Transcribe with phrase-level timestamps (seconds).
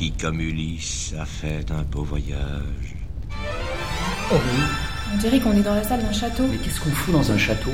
[0.00, 2.96] Qui, comme Ulysse, a fait un beau voyage.
[4.32, 4.62] Oh oui,
[5.12, 6.44] On dirait qu'on est dans la salle d'un château.
[6.50, 7.70] mais qu'est-ce qu'on fout dans un château?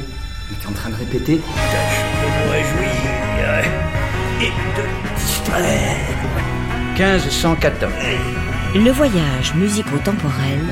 [0.51, 2.91] Il est en train de répéter Tâche de nous réjouir
[4.41, 5.99] et de distraire.
[6.99, 7.93] 1514.
[8.75, 10.65] Le voyage musico-temporel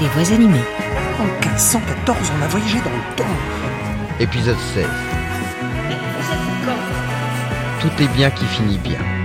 [0.00, 0.66] des voix animées.
[1.20, 3.36] En 1514, on a voyagé dans le temps.
[4.18, 4.84] Épisode 16.
[7.80, 9.21] Tout est bien qui finit bien.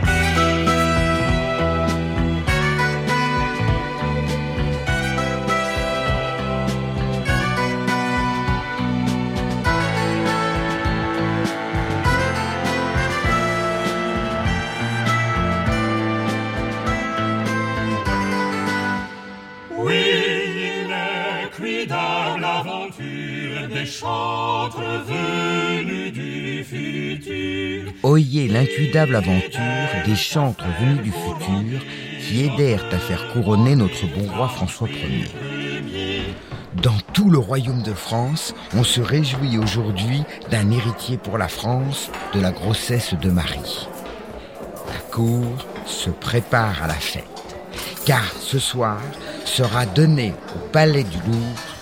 [28.03, 29.59] Oyez l'incuidable aventure
[30.05, 31.81] des chantres venus du futur
[32.21, 35.25] qui aidèrent à faire couronner notre bon roi François Ier.
[36.81, 42.09] Dans tout le royaume de France, on se réjouit aujourd'hui d'un héritier pour la France
[42.33, 43.87] de la grossesse de Marie.
[44.87, 47.57] La cour se prépare à la fête,
[48.05, 49.01] car ce soir
[49.43, 51.76] sera donné au palais du Louvre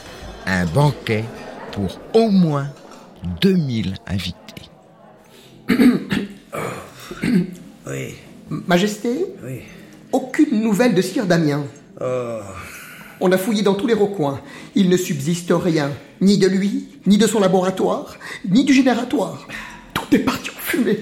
[0.45, 1.23] un banquet
[1.71, 2.67] pour au moins
[3.41, 4.35] 2000 invités.
[7.88, 8.15] Oui,
[8.49, 9.09] Majesté,
[9.43, 9.61] oui.
[10.11, 11.63] aucune nouvelle de Sire Damien.
[12.01, 12.39] Oh,
[13.19, 14.41] On a fouillé dans tous les recoins.
[14.73, 18.17] Il ne subsiste rien, ni de lui, ni de son laboratoire,
[18.50, 19.47] ni du génératoire.
[19.94, 21.00] Tout est parti en fumée.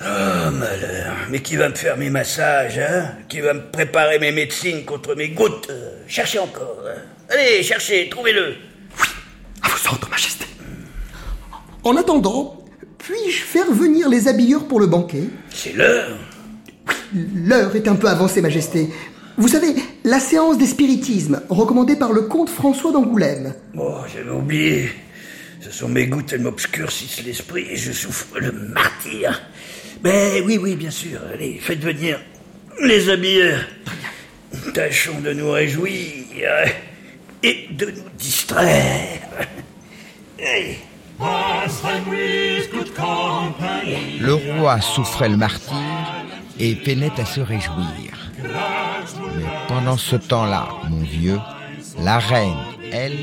[0.00, 1.14] oh, malheur.
[1.30, 3.12] Mais qui va me faire mes massages, hein?
[3.28, 5.68] Qui va me préparer mes médecines contre mes gouttes?
[5.70, 6.78] Euh, Cherchez encore.
[7.30, 8.54] Allez, cherchez, trouvez-le.
[9.94, 10.46] Ordres, Majesté.
[11.84, 12.64] En attendant,
[12.98, 15.24] puis-je faire venir les habilleurs pour le banquet?
[15.50, 16.18] C'est l'heure.
[17.34, 18.88] L'heure est un peu avancée, Majesté.
[19.36, 23.54] Vous savez, la séance des spiritismes, recommandée par le comte François d'Angoulême.
[23.78, 24.90] Oh, j'avais oublié.
[25.60, 29.42] Ce sont mes gouttes, elles m'obscurcissent l'esprit et je souffre le martyr.
[30.02, 31.20] Mais oui, oui, bien sûr.
[31.32, 32.20] Allez, faites venir
[32.82, 33.64] les habilleurs.
[34.72, 35.92] Tâchons de nous réjouir
[37.42, 39.20] et de nous distraire.
[44.20, 45.76] Le roi souffrait le martyr
[46.58, 48.32] et peinait à se réjouir.
[48.42, 51.38] Mais pendant ce temps-là, mon vieux,
[52.02, 52.56] la reine,
[52.92, 53.16] elle,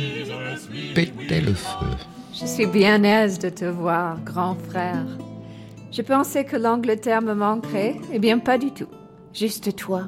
[0.95, 1.85] pétait le feu.
[2.33, 5.05] Je suis bien aise de te voir, grand frère.
[5.91, 7.97] Je pensais que l'Angleterre me manquerait.
[8.13, 8.87] Eh bien, pas du tout.
[9.33, 10.07] Juste toi.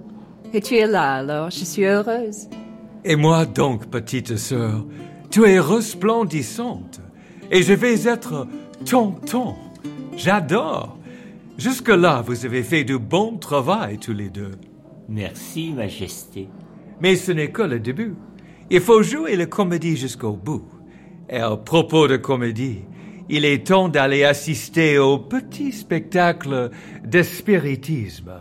[0.54, 2.48] Et tu es là, alors je suis heureuse.
[3.04, 4.86] Et moi donc, petite sœur,
[5.34, 7.02] tu es resplendissante.
[7.50, 8.48] Et je vais être
[8.86, 9.56] tonton.
[10.16, 11.00] J'adore.
[11.58, 14.52] Jusque-là, vous avez fait du bon travail tous les deux.
[15.10, 16.50] Merci, Majesté.
[17.02, 18.14] Mais ce n'est que le début.
[18.70, 20.68] Il faut jouer la comédie jusqu'au bout.
[21.28, 22.82] Et à propos de comédie,
[23.28, 26.70] il est temps d'aller assister au petit spectacle
[27.04, 28.34] de spiritisme.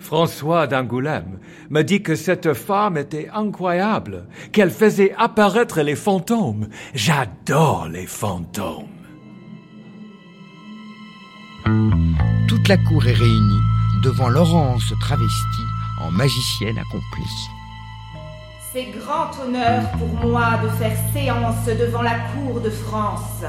[0.00, 1.38] François d'Angoulême
[1.68, 6.68] me dit que cette femme était incroyable, qu'elle faisait apparaître les fantômes.
[6.94, 8.88] J'adore les fantômes.
[12.48, 13.60] Toute la cour est réunie
[14.02, 15.68] devant Laurence travestie
[16.00, 17.50] en magicienne accomplie.
[18.72, 23.44] C'est grand honneur pour moi de faire séance devant la cour de France.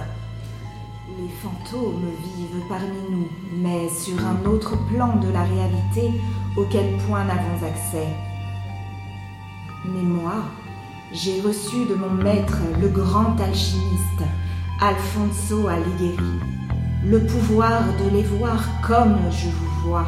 [1.17, 3.27] Les fantômes vivent parmi nous,
[3.57, 6.22] mais sur un autre plan de la réalité
[6.55, 8.08] auquel point n'avons accès.
[9.85, 10.43] Mais moi,
[11.11, 14.23] j'ai reçu de mon maître, le grand alchimiste,
[14.79, 16.40] Alfonso Alighieri,
[17.05, 20.08] le pouvoir de les voir comme je vous vois.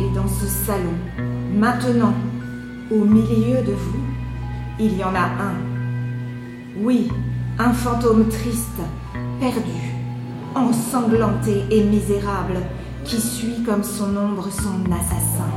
[0.00, 0.98] Et dans ce salon,
[1.52, 2.14] maintenant,
[2.90, 4.04] au milieu de vous,
[4.80, 5.54] il y en a un.
[6.76, 7.08] Oui,
[7.58, 8.80] un fantôme triste,
[9.44, 9.92] perdu,
[10.54, 12.56] ensanglanté et misérable,
[13.04, 15.50] qui suit comme son ombre son assassin.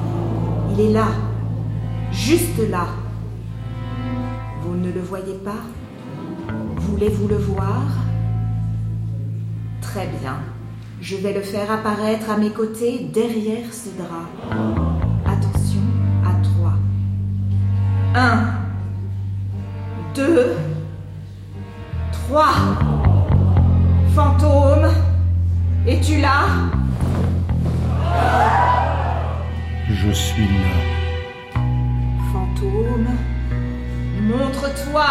[0.74, 1.08] Il est là,
[2.12, 2.88] juste là.
[4.62, 5.64] Vous ne le voyez pas?
[6.80, 7.86] Voulez-vous le voir?
[9.82, 10.36] Très bien.
[11.00, 14.28] Je vais le faire apparaître à mes côtés derrière ce drap.
[15.26, 15.86] Attention
[16.26, 16.74] à trois.
[18.16, 18.48] Un.
[20.14, 20.58] Deux.
[22.12, 22.87] Trois.
[26.00, 26.46] Es-tu là?
[29.90, 31.60] Je suis là.
[32.32, 33.08] Fantôme.
[34.22, 35.06] Montre-toi.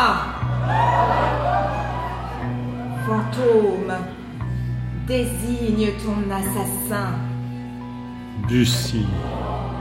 [3.04, 3.94] Fantôme.
[5.08, 7.14] Désigne ton assassin.
[8.48, 9.06] Bussy.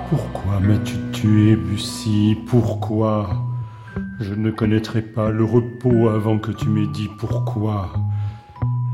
[0.09, 2.35] Pourquoi m'as-tu tué, Bussy?
[2.47, 3.29] Pourquoi?
[4.19, 7.93] Je ne connaîtrai pas le repos avant que tu m'aies dit pourquoi.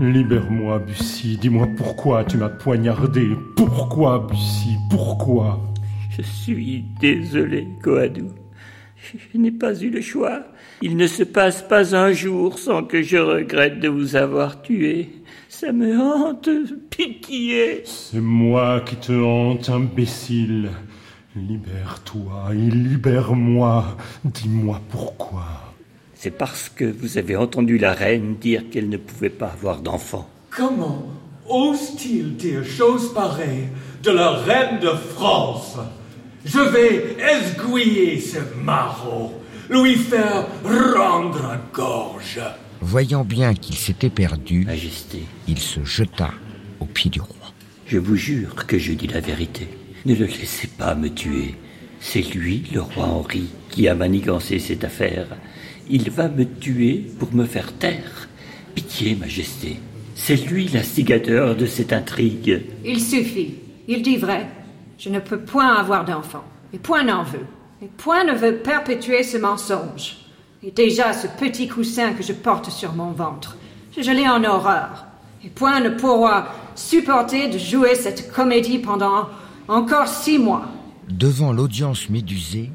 [0.02, 1.38] Libère-moi, Bussy.
[1.38, 3.28] Dis-moi pourquoi tu m'as poignardé.
[3.56, 4.76] Pourquoi, Bussy?
[4.90, 5.62] Pourquoi?
[6.10, 8.30] Je suis désolé, Coadou.
[8.98, 10.42] Je n'ai pas eu le choix.
[10.82, 15.10] Il ne se passe pas un jour sans que je regrette de vous avoir tué.
[15.50, 16.50] Ça me hante,
[16.90, 17.84] pitié.
[17.86, 20.72] C'est moi qui te hante, imbécile.
[21.36, 23.98] Libère-toi et libère-moi.
[24.26, 25.71] Dis-moi pourquoi.
[26.24, 30.30] C'est parce que vous avez entendu la reine dire qu'elle ne pouvait pas avoir d'enfant.
[30.52, 31.08] Comment
[31.50, 33.70] ose-t-il dire chose pareille
[34.04, 35.80] de la reine de France?
[36.46, 39.32] Je vais esguiller ce maraud,
[39.68, 42.40] lui faire rendre gorge.
[42.82, 46.30] Voyant bien qu'il s'était perdu, Majesté, il se jeta
[46.80, 47.52] aux pieds du roi.
[47.88, 49.68] je vous jure que je dis la vérité.
[50.06, 51.56] Ne le laissez pas me tuer.
[52.00, 55.26] C'est lui, le roi Henri, qui a manigancé cette affaire.
[55.94, 58.30] Il va me tuer pour me faire taire.
[58.74, 59.78] Pitié, Majesté.
[60.16, 62.62] C'est lui l'instigateur de cette intrigue.
[62.86, 63.56] Il suffit.
[63.90, 64.48] Il dit vrai.
[64.98, 66.46] Je ne peux point avoir d'enfant.
[66.72, 67.46] Et point n'en veut.
[67.84, 70.20] Et point ne veut perpétuer ce mensonge.
[70.64, 73.58] Et déjà ce petit coussin que je porte sur mon ventre.
[73.98, 75.08] Je, l'ai en horreur.
[75.44, 79.28] Et point ne pourra supporter de jouer cette comédie pendant
[79.68, 80.68] encore six mois.
[81.10, 82.70] Devant l'audience médusée,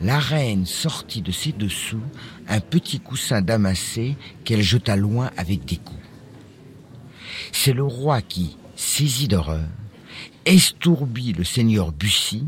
[0.00, 2.02] la reine sortit de ses dessous
[2.48, 6.00] un petit coussin damassé qu'elle jeta loin avec des coups.
[7.52, 9.68] C'est le roi qui, saisi d'horreur,
[10.46, 12.46] estourbit le seigneur Bussy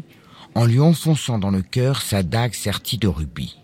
[0.54, 3.58] en lui enfonçant dans le cœur sa dague sertie de rubis.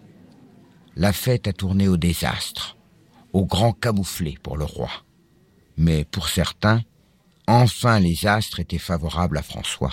[0.96, 2.76] La fête a tourné au désastre,
[3.32, 4.90] au grand camouflé pour le roi.
[5.76, 6.82] Mais pour certains,
[7.46, 9.93] enfin les astres étaient favorables à François.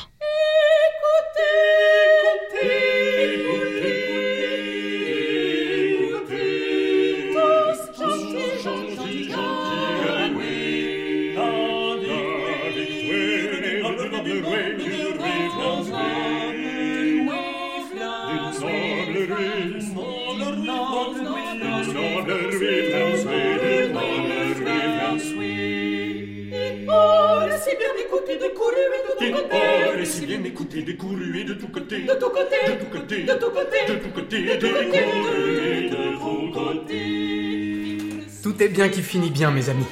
[38.43, 39.85] Tout est bien qui finit bien, mes amis.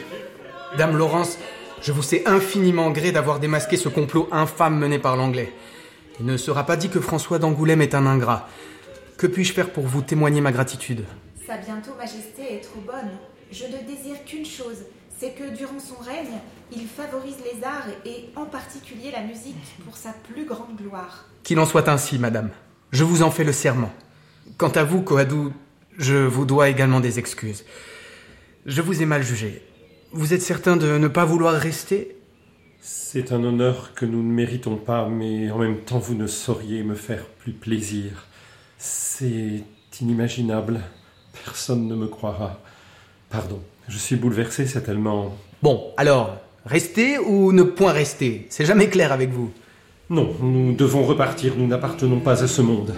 [0.78, 1.38] Dame Laurence,
[1.82, 5.52] je vous sais infiniment gré d'avoir démasqué ce complot infâme mené par l'anglais.
[6.20, 8.48] Il ne sera pas dit que François d'Angoulême est un ingrat.
[9.18, 11.04] Que puis-je faire pour vous témoigner ma gratitude?
[11.54, 13.12] Sa bientôt majesté est trop bonne.
[13.52, 14.86] Je ne désire qu'une chose,
[15.16, 16.40] c'est que durant son règne,
[16.72, 21.28] il favorise les arts et en particulier la musique pour sa plus grande gloire.
[21.44, 22.50] Qu'il en soit ainsi, madame.
[22.92, 23.92] Je vous en fais le serment.
[24.58, 25.54] Quant à vous, Coadou,
[25.96, 27.66] je vous dois également des excuses.
[28.66, 29.62] Je vous ai mal jugé.
[30.12, 32.18] Vous êtes certain de ne pas vouloir rester?
[32.82, 36.82] C'est un honneur que nous ne méritons pas, mais en même temps vous ne sauriez
[36.82, 38.26] me faire plus plaisir.
[38.80, 39.64] C'est
[40.02, 40.82] inimaginable.
[41.44, 42.60] Personne ne me croira.
[43.30, 45.36] Pardon, je suis bouleversé, c'est tellement...
[45.62, 49.52] Bon, alors, rester ou ne point rester C'est jamais clair avec vous.
[50.10, 52.94] Non, nous devons repartir, nous n'appartenons pas à ce monde.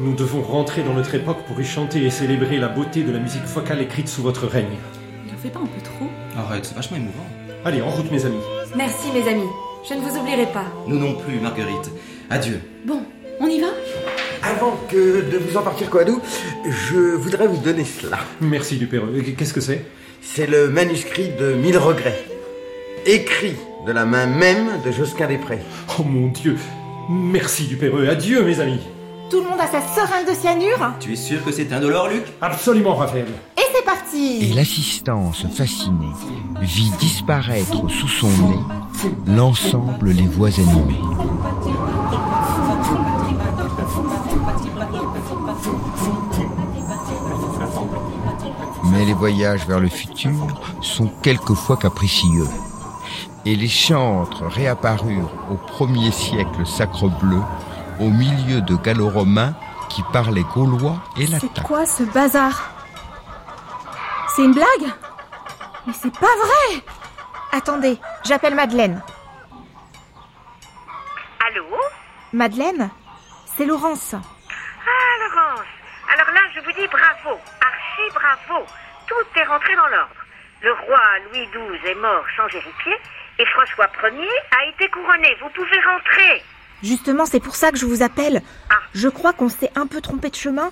[0.00, 3.18] Nous devons rentrer dans notre époque pour y chanter et célébrer la beauté de la
[3.18, 4.76] musique vocale écrite sous votre règne.
[5.26, 6.06] Il en fait pas un peu trop
[6.36, 7.26] Arrête, c'est vachement émouvant.
[7.64, 8.42] Allez, en route mes amis.
[8.76, 9.48] Merci mes amis.
[9.88, 10.64] Je ne vous oublierai pas.
[10.88, 11.90] Nous non plus, Marguerite.
[12.30, 12.60] Adieu.
[12.86, 13.02] Bon,
[13.38, 13.68] on y va?
[14.56, 16.20] Avant que de vous en partir, Coadou,
[16.64, 18.18] je voudrais vous donner cela.
[18.40, 19.12] Merci Dupéreux.
[19.36, 19.84] Qu'est-ce que c'est?
[20.22, 22.24] C'est le manuscrit de Mille regrets.
[23.04, 25.58] Écrit de la main même de Josquin des Prés.
[25.98, 26.56] Oh mon Dieu
[27.10, 28.06] Merci Dupéreux.
[28.08, 28.80] Adieu mes amis.
[29.28, 30.92] Tout le monde a sa seringue de cyanure?
[31.00, 32.22] Tu es sûr que c'est indolore, Luc?
[32.40, 33.26] Absolument, Raphaël.
[33.58, 36.12] Et c'est parti Et l'assistance fascinée
[36.60, 41.00] vit disparaître sous son nez l'ensemble des voix animées.
[49.04, 50.30] Mais les voyages vers le futur
[50.80, 52.46] sont quelquefois capricieux.
[53.44, 57.42] et les chantres réapparurent au premier siècle sacre-bleu
[58.00, 59.54] au milieu de gallo-romains
[59.90, 61.48] qui parlaient gaulois et latin.
[61.54, 62.70] C'est quoi ce bazar?
[64.34, 64.88] C'est une blague?
[65.86, 66.82] Mais c'est pas vrai
[67.52, 69.02] Attendez, j'appelle Madeleine.
[71.46, 71.66] Allô?
[72.32, 72.88] Madeleine
[73.54, 74.14] C'est Laurence.
[74.14, 75.66] Ah, Laurence
[76.10, 78.64] Alors là, je vous dis bravo, archi bravo.
[79.06, 80.14] Tout est rentré dans l'ordre.
[80.62, 82.96] Le roi Louis XII est mort sans héritier
[83.38, 85.36] et François Ier a été couronné.
[85.40, 86.42] Vous pouvez rentrer.
[86.82, 88.42] Justement, c'est pour ça que je vous appelle.
[88.70, 88.78] Ah.
[88.94, 90.70] Je crois qu'on s'est un peu trompé de chemin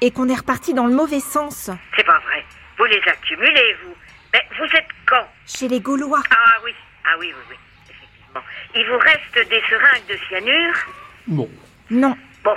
[0.00, 1.70] et qu'on est reparti dans le mauvais sens.
[1.96, 2.44] C'est pas vrai.
[2.78, 3.94] Vous les accumulez, vous.
[4.32, 5.26] Mais vous êtes quand?
[5.46, 6.22] Chez les Gaulois.
[6.30, 7.56] Ah oui, ah oui, oui, oui,
[7.88, 8.42] effectivement.
[8.74, 10.74] Il vous reste des seringues de cyanure?
[11.26, 11.50] Bon.
[11.90, 12.16] Non.
[12.42, 12.56] Bon,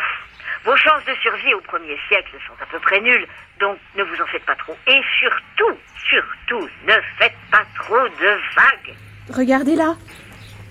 [0.66, 3.28] vos chances de survie au premier siècle sont à peu près nulles,
[3.60, 4.76] donc ne vous en faites pas trop.
[4.88, 5.78] Et surtout,
[6.10, 8.96] surtout, ne faites pas trop de vagues.
[9.34, 9.96] Regardez là.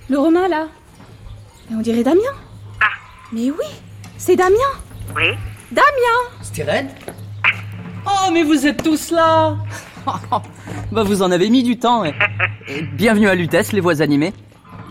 [0.08, 0.68] Le Romain là.
[1.68, 2.20] Mais on dirait Damien.
[2.80, 2.86] Ah.
[3.32, 3.66] Mais oui,
[4.18, 4.54] c'est Damien.
[5.14, 5.34] Oui
[5.72, 6.90] Damien Styrène
[8.06, 9.56] Oh, mais vous êtes tous là
[10.92, 12.04] Bah, vous en avez mis du temps.
[12.04, 12.14] Et,
[12.68, 14.32] et bienvenue à Lutèce, les voix animées.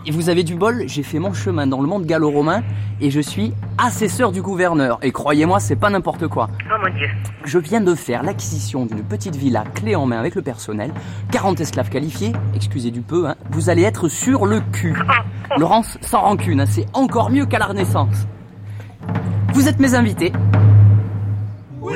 [0.08, 2.62] Et vous avez du bol, j'ai fait mon chemin dans le monde gallo-romain
[3.02, 5.00] et je suis assesseur du gouverneur.
[5.02, 6.48] Et croyez-moi, c'est pas n'importe quoi.
[6.66, 7.08] Oh mon Dieu.
[7.44, 10.94] Je viens de faire l'acquisition d'une petite villa clé en main avec le personnel,
[11.32, 14.96] 40 esclaves qualifiés, excusez du peu, hein, vous allez être sur le cul.
[15.58, 18.28] Laurence, sans rancune, hein, c'est encore mieux qu'à la Renaissance.
[19.54, 20.32] Vous êtes mes invités.
[21.82, 21.96] Oui,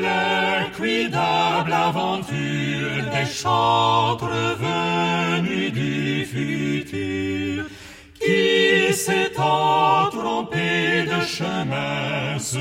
[0.00, 2.99] l'incroyable aventure
[3.30, 7.64] des chantres venus du futur,
[8.18, 12.58] qui s'étant trompé de chemin se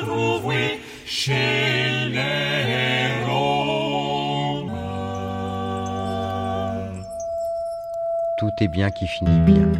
[0.00, 4.72] retrouver chez les Romains.
[8.38, 9.70] Tout est bien qui finit bien.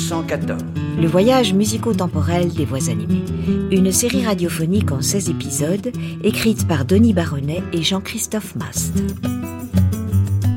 [0.00, 0.58] 1514.
[0.98, 3.24] Le voyage musico-temporel des voix animées,
[3.70, 5.92] une série radiophonique en 16 épisodes,
[6.24, 8.94] écrite par Denis Baronnet et Jean-Christophe Mast.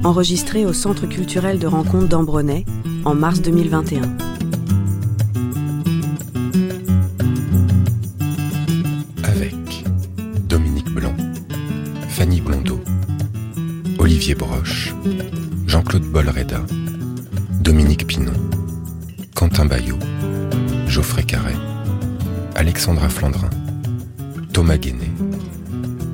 [0.04, 2.66] Enregistré au Centre culturel de rencontre d'Ambronay
[3.06, 4.02] en mars 2021.
[9.24, 9.56] Avec
[10.48, 11.16] Dominique Blanc,
[12.10, 12.80] Fanny Blondeau,
[14.00, 14.94] Olivier Broche,
[15.68, 16.62] Jean-Claude Bolreda,
[17.62, 18.34] Dominique Pinon,
[19.44, 20.00] Quentin Bayot,
[20.88, 21.52] Geoffrey Carré,
[22.56, 23.50] Alexandra Flandrin,
[24.54, 25.12] Thomas Guéné,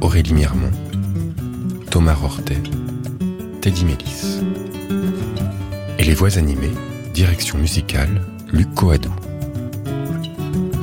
[0.02, 0.72] Aurélie Mirmont,
[1.92, 2.58] Thomas Rortet,
[3.62, 4.42] Teddy Mélis.
[6.00, 6.72] Et les voix animées,
[7.14, 8.20] direction musicale,
[8.52, 9.14] Luc Coadou.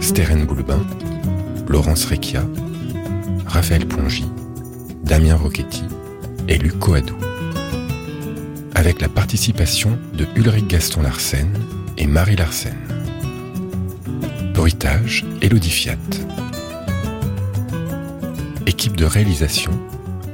[0.00, 0.86] Steren Boulbin,
[1.66, 2.44] Laurence Recchia,
[3.48, 4.26] Raphaël Pongy,
[5.02, 5.82] Damien Rocchetti
[6.46, 7.16] et Luc Coadou.
[8.76, 11.48] Avec la participation de Ulrich Gaston Larsen
[11.98, 12.74] et Marie Larsen.
[14.54, 15.96] Bruitage, Elodie Fiat.
[18.66, 19.72] Équipe de réalisation,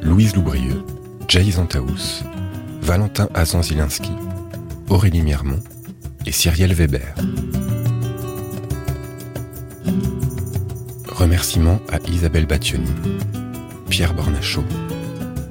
[0.02, 0.84] Louise Loubrieux,
[1.28, 2.24] Jay Zantaous,
[2.80, 4.12] Valentin Azan-Zilinski,
[4.88, 5.60] Aurélie Miermont
[6.26, 7.14] et Cyrielle Weber.
[11.08, 12.90] Remerciements à Isabelle Battioni,
[13.88, 14.64] Pierre Bornachot,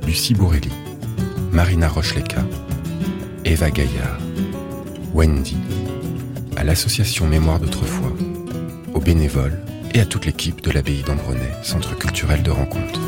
[0.05, 0.71] Lucie Bourrelli,
[1.51, 2.43] Marina Rocheleca,
[3.45, 4.19] Eva Gaillard,
[5.13, 5.57] Wendy,
[6.61, 8.13] à l'association Mémoire d'autrefois,
[8.93, 9.57] aux bénévoles
[9.95, 12.99] et à toute l'équipe de l'abbaye d'Ambronay, centre culturel de rencontre.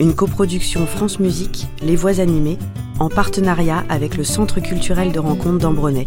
[0.00, 2.56] Une coproduction France Musique, Les Voix animées,
[3.00, 6.06] en partenariat avec le Centre culturel de rencontre d'Ambronay.